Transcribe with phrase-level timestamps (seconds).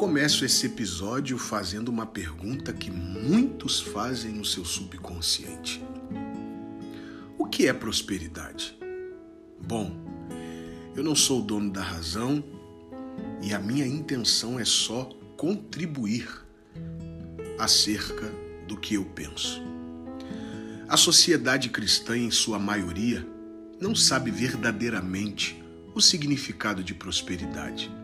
[0.00, 5.84] começo esse episódio fazendo uma pergunta que muitos fazem no seu subconsciente:
[7.36, 8.78] O que é prosperidade?
[9.62, 9.94] Bom,
[10.96, 12.42] eu não sou o dono da razão
[13.42, 15.04] e a minha intenção é só
[15.36, 16.26] contribuir
[17.58, 18.32] acerca
[18.66, 19.62] do que eu penso.
[20.88, 23.28] A sociedade cristã, em sua maioria,
[23.78, 25.62] não sabe verdadeiramente
[25.94, 27.99] o significado de prosperidade.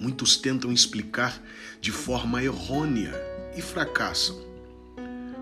[0.00, 1.42] Muitos tentam explicar
[1.80, 3.12] de forma errônea
[3.56, 4.36] e fracassam.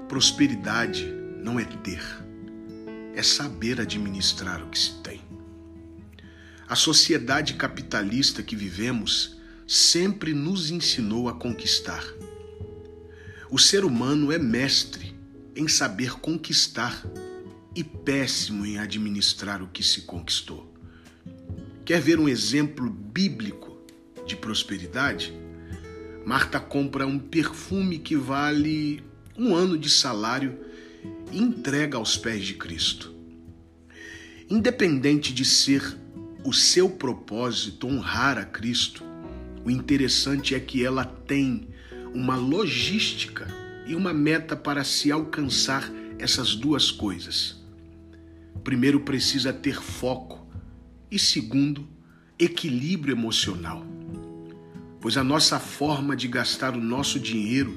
[0.09, 1.05] Prosperidade
[1.43, 2.03] não é ter,
[3.15, 5.21] é saber administrar o que se tem.
[6.67, 12.05] A sociedade capitalista que vivemos sempre nos ensinou a conquistar.
[13.51, 15.15] O ser humano é mestre
[15.55, 17.05] em saber conquistar
[17.75, 20.75] e péssimo em administrar o que se conquistou.
[21.85, 23.76] Quer ver um exemplo bíblico
[24.27, 25.33] de prosperidade,
[26.27, 29.01] Marta compra um perfume que vale
[29.39, 30.59] um ano de salário
[31.31, 33.15] e entrega aos pés de Cristo.
[34.51, 35.97] Independente de ser
[36.45, 39.05] o seu propósito honrar a Cristo,
[39.65, 41.69] o interessante é que ela tem
[42.13, 43.47] uma logística
[43.87, 47.65] e uma meta para se alcançar essas duas coisas.
[48.65, 50.45] Primeiro, precisa ter foco
[51.09, 51.89] e, segundo,
[52.37, 53.87] equilíbrio emocional
[55.07, 57.77] pois a nossa forma de gastar o nosso dinheiro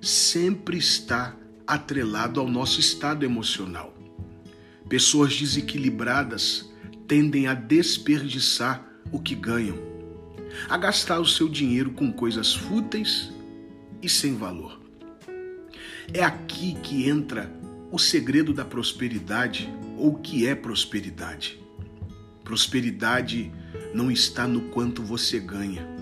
[0.00, 1.34] sempre está
[1.66, 3.92] atrelado ao nosso estado emocional.
[4.88, 6.72] Pessoas desequilibradas
[7.08, 9.76] tendem a desperdiçar o que ganham,
[10.68, 13.32] a gastar o seu dinheiro com coisas fúteis
[14.00, 14.80] e sem valor.
[16.12, 17.52] É aqui que entra
[17.90, 21.60] o segredo da prosperidade ou o que é prosperidade.
[22.44, 23.50] Prosperidade
[23.92, 25.93] não está no quanto você ganha,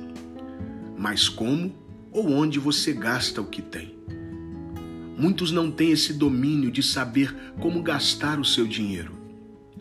[1.03, 1.75] mas como
[2.13, 3.93] ou onde você gasta o que tem.
[5.19, 9.13] Muitos não têm esse domínio de saber como gastar o seu dinheiro.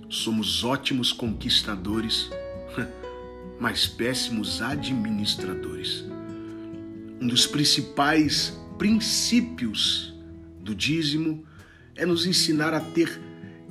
[0.09, 2.27] Somos ótimos conquistadores,
[3.61, 6.03] mas péssimos administradores.
[7.21, 10.15] Um dos principais princípios
[10.59, 11.45] do dízimo
[11.95, 13.21] é nos ensinar a ter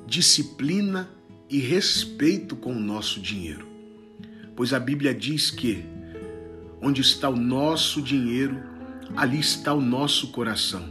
[0.07, 1.11] disciplina
[1.49, 3.67] e respeito com o nosso dinheiro.
[4.55, 5.85] Pois a Bíblia diz que
[6.81, 8.63] Onde está o nosso dinheiro,
[9.17, 10.89] ali está o nosso coração.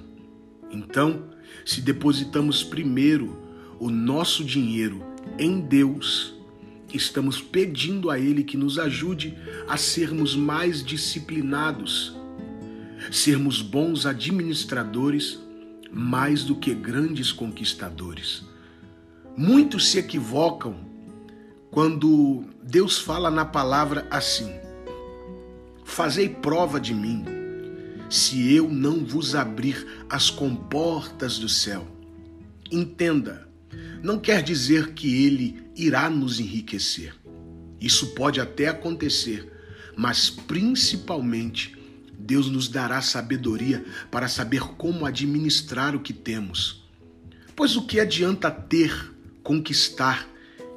[0.72, 1.30] Então,
[1.66, 3.38] se depositamos primeiro
[3.80, 5.04] o nosso dinheiro
[5.38, 6.36] em Deus,
[6.94, 12.16] estamos pedindo a Ele que nos ajude a sermos mais disciplinados,
[13.12, 15.40] sermos bons administradores
[15.92, 18.44] mais do que grandes conquistadores.
[19.36, 20.76] Muitos se equivocam
[21.72, 24.52] quando Deus fala na palavra assim:
[25.90, 27.26] Fazei prova de mim,
[28.10, 31.86] se eu não vos abrir as comportas do céu.
[32.72, 33.50] Entenda,
[34.02, 37.16] não quer dizer que ele irá nos enriquecer.
[37.82, 39.52] Isso pode até acontecer,
[39.98, 41.76] mas principalmente
[42.18, 46.88] Deus nos dará sabedoria para saber como administrar o que temos.
[47.56, 49.12] Pois o que adianta ter,
[49.42, 50.30] conquistar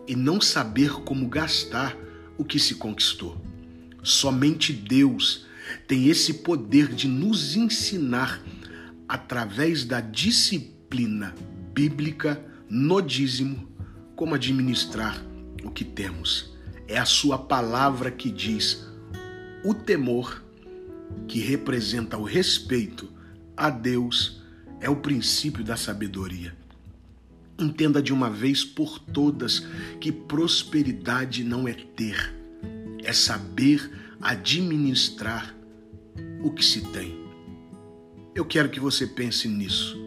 [0.09, 1.97] e não saber como gastar
[2.39, 3.42] o que se conquistou?
[4.03, 5.47] Somente Deus
[5.87, 8.43] tem esse poder de nos ensinar
[9.09, 11.35] através da disciplina
[11.73, 13.69] bíblica no dízimo
[14.17, 15.25] como administrar
[15.63, 16.53] o que temos.
[16.89, 18.85] É a sua palavra que diz
[19.65, 20.43] o temor
[21.29, 23.09] que representa o respeito
[23.57, 24.43] a Deus
[24.81, 26.57] é o princípio da sabedoria.
[27.57, 29.61] Entenda de uma vez por todas
[30.01, 32.42] que prosperidade não é ter
[33.13, 33.93] é saber
[34.23, 35.55] administrar
[36.43, 37.15] o que se tem.
[38.35, 39.99] Eu quero que você pense nisso.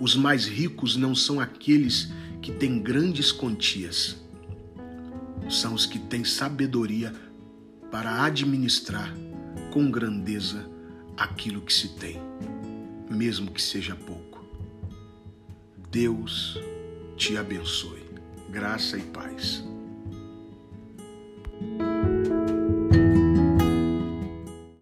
[0.00, 2.10] Os mais ricos não são aqueles
[2.40, 4.16] que têm grandes quantias,
[5.50, 7.14] são os que têm sabedoria
[7.90, 9.14] para administrar
[9.70, 10.66] com grandeza
[11.14, 12.18] aquilo que se tem,
[13.10, 14.46] mesmo que seja pouco.
[15.90, 16.58] Deus
[17.18, 18.06] te abençoe.
[18.50, 19.62] Graça e paz.